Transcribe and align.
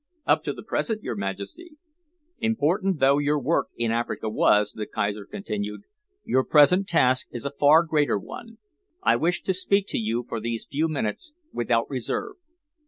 "Up 0.25 0.43
to 0.45 0.53
the 0.53 0.63
present, 0.63 1.03
your 1.03 1.13
Majesty." 1.13 1.73
"Important 2.39 2.99
though 2.99 3.19
your 3.19 3.39
work 3.39 3.67
in 3.77 3.91
Africa 3.91 4.31
was," 4.31 4.71
the 4.73 4.87
Kaiser 4.87 5.27
continued, 5.27 5.81
"your 6.25 6.43
present 6.43 6.87
task 6.87 7.27
is 7.29 7.45
a 7.45 7.51
far 7.51 7.83
greater 7.83 8.17
one. 8.17 8.57
I 9.03 9.15
wish 9.15 9.43
to 9.43 9.53
speak 9.53 9.85
to 9.89 9.99
you 9.99 10.25
for 10.27 10.39
these 10.39 10.65
few 10.65 10.87
minutes 10.87 11.35
without 11.53 11.87
reserve. 11.87 12.37